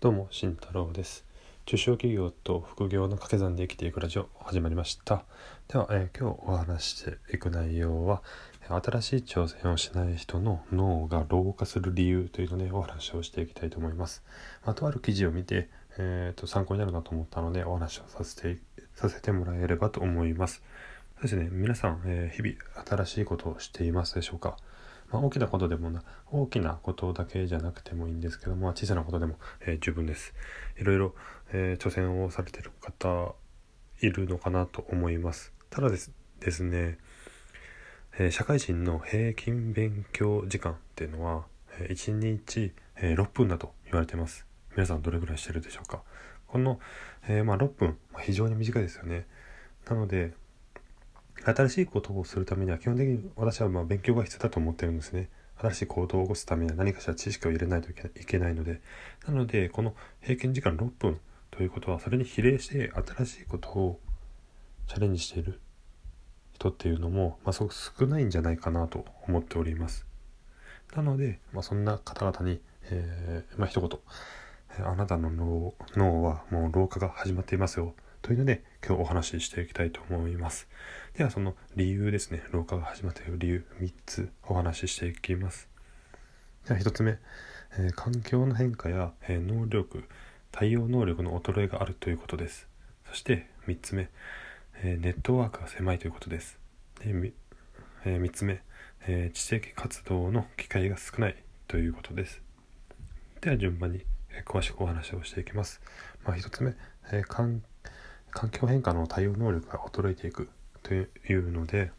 [0.00, 1.26] どうも慎太郎です。
[1.66, 5.24] 中小企業と副業の掛け算で生きていくラジオ始まりました。
[5.68, 8.22] では、えー、今日お話していく内容は
[8.66, 14.24] 新しい挑戦をしない人の脳が老化する理由というのでお話をしていきたいと思います。
[14.64, 18.58] まあ、とある記事を見て、えーと、参考になるなと思ったのでお話をさせて
[18.94, 20.62] させてもらえればと思います。
[21.16, 21.50] そうですね。
[21.52, 24.56] 皆さん、えー、日々新しいことをしていますでしょうか？
[25.12, 30.34] まあ、大きなことでもな大きなことだけじゃなくてもいいんですけども、まあ、小さなことでも、えー、十分です。
[30.78, 31.14] いろいろ、
[31.52, 33.34] えー、挑戦をされてる方
[34.00, 35.52] いるのかなと思います。
[35.68, 36.98] ただですですね、
[38.18, 41.44] えー、社会人の平均勉強時間っていうのは、
[41.78, 44.46] え、1日、えー、6分だと言われてます。
[44.72, 46.02] 皆さんどれぐらいしてるでしょうか
[46.46, 46.80] この、
[47.28, 49.26] えまあ、6分、非常に短いですよね。
[49.88, 50.32] なので、
[51.44, 55.28] 新しいことをするためには基本的に私はま勉強が必要だと思ってるんですね。
[55.60, 57.94] 新しい行動を起こすためには何かしら知識を入れないとい
[58.24, 58.80] けないので。
[59.26, 64.00] なので、この平均時間6分ということは、それに比例して新しいことを
[64.88, 65.60] チャレンジしている
[66.54, 70.06] 人っていうのも、まあ、すごく少ないんじゃないかなと思っております。
[70.96, 73.90] なので、まあ、そんな方々に、えー、まあ、一言、
[74.84, 75.30] あなたの
[75.94, 77.94] 脳はもう老化が始まっていますよ。
[78.22, 80.68] というので今日お話ししていきたいと思います。
[81.16, 85.68] ではその理由ですね、老化が始まった理由3つお話ししていきます。
[86.66, 87.18] では1つ目、
[87.78, 90.04] えー、環境の変化や、えー、能力、
[90.52, 92.68] 対応能力の衰えがあるということです。
[93.08, 94.08] そして3つ目、
[94.82, 96.58] えー、ネットワークが狭いということです。
[97.00, 97.32] で
[98.04, 98.60] え3つ目、
[99.06, 101.36] え知的活動の機会が少ない
[101.68, 102.42] ということです。
[103.40, 104.04] では順番に
[104.44, 105.80] 詳しくお話をしていきます。
[106.24, 106.74] まあ、1つ目、
[107.12, 107.62] え環
[108.32, 110.48] 環境変化の対応能力が衰えていく
[110.82, 111.90] というので、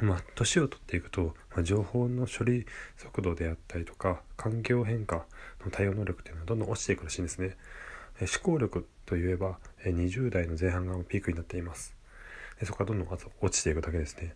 [0.00, 5.24] まあ、年を取っていくと、まあ、情報の処理速度であったりとか環境変化
[5.64, 7.56] の対応能力っていうのはどんどん落ちていくらしいんですね。
[8.20, 11.94] 思考力といえば20代の前半がピークになっています
[12.60, 12.66] で。
[12.66, 14.34] そこからどんどん落ちていくだけですね。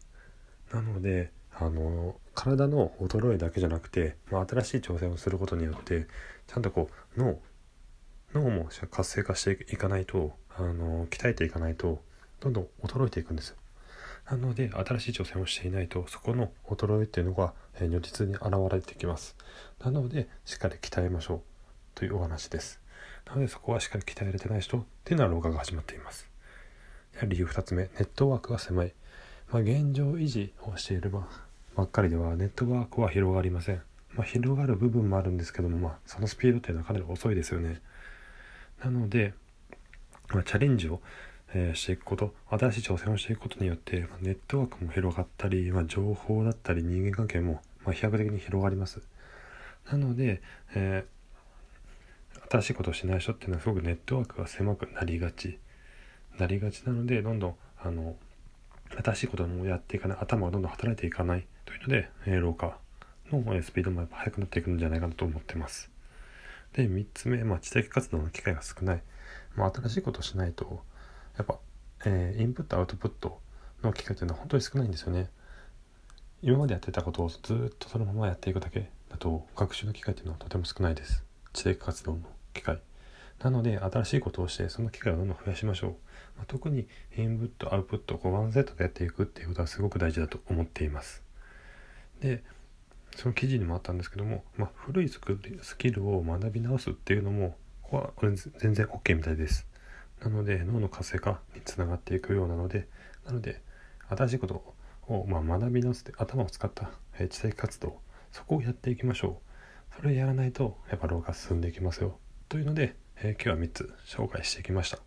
[0.73, 6.07] なのであの体の衰えだけじゃなくて、まあ、新しい挑戦をすることによって
[6.47, 7.39] ちゃんとこう脳
[8.35, 12.01] 脳も活性化していかないとあの鍛えていかないと
[12.41, 13.57] どんどん衰えていくんです
[14.31, 19.37] なので新しい挑戦をしていないとそこの衰えっていうのが、え、如実に現れてきます。
[19.85, 21.41] なのでしっかり鍛えましょう。
[21.95, 22.81] というお話です。
[23.25, 26.29] なのでそこはしっかり鍛えられてない人っていうのは老化が始まっています。
[27.23, 28.93] 理由2つ目ネットワークが狭い、
[29.51, 31.27] まあ、現状維持をしていれば
[31.75, 33.83] ばっかりではネットワークは広がりません。
[34.15, 37.81] まあ、広がる部分もあるんですけども、まあ、そのスピードっていうのはかなり遅いですよね。
[38.85, 39.35] なので、
[40.29, 41.01] まあ、チャレンジを、
[41.55, 49.01] えー、していくこと新しい挑戦をしていくことによって、まあ、ネットワークも広がったり、まあ、情報だったり人間関係も、ま、飛躍的に広がります。
[49.91, 50.43] なので、
[50.75, 55.59] えー、新しいことをしない人っていうのはすごくネットワークが狭くなりがち
[56.39, 58.17] なりがちなのでどんどんあの
[59.03, 62.79] 新しいこともやっていかない頭がどんどん働いていかないというので、えー、老化
[63.33, 65.91] のスピードもやっぱ速くなっていくんじゃないかなと思ってます。
[66.73, 69.03] で3つ目、まあ、知的活動の機会が少ない、
[69.55, 70.81] まあ、新しいことをしないと
[71.37, 71.59] やっぱ、
[72.05, 73.41] えー、インプットアウトプット
[73.83, 75.31] の機会というのは本当に少ないんですよね。
[76.43, 81.25] 今までやってたことをずっとそのままやっていくだけだと学習の機会というのはとても少ないです。
[81.53, 82.19] 知的活動の
[82.53, 82.79] 機会。
[83.43, 85.91] なので新しいことをしてその機会をどんどん増やしましょう、
[86.37, 91.23] まあ、特にインプットアウトプットをこうワンセットでやっていくっていうことはすごく大事だと思っています。
[92.21, 92.43] で
[93.15, 95.21] その記事にもあったんですけども、まあ、古いス
[95.79, 98.13] キルを学び直すっていうのもここは
[98.59, 99.67] 全然 OK みたいです。
[100.21, 102.89] なので脳の活性化につながっていくようなので
[103.27, 103.63] なので
[104.09, 104.75] 新しいこと
[105.09, 106.91] をまあ学び直すって頭を使った、
[107.29, 107.99] 知的活動
[108.33, 109.97] そこをやっていきましょう。
[109.97, 112.19] それをやらないとやっぱ老化進んでいきますよ。
[112.49, 114.99] というので、えー、今日は3つ紹介していきました。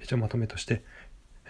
[0.00, 0.82] 一応まとめとして、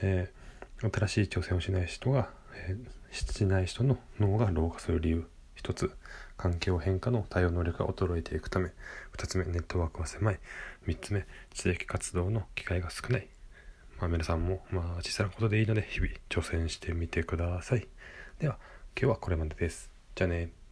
[0.02, 5.26] えー、新しい挑戦をしない人が、えー、しない人の脳が老化する理由。
[5.62, 5.92] 1つ
[6.36, 8.70] 環境変化の対応能力が衰えていくため
[9.16, 10.40] 2つ目ネットワークは狭い。
[10.86, 13.28] 3つ目地域活動の機会が少ない。
[13.98, 17.86] まあ皆さんもまあ小さなことでいいので日々挑戦してみてください。
[18.38, 18.58] では
[18.96, 19.90] 今日はこれまでです。
[20.14, 20.63] じゃあね。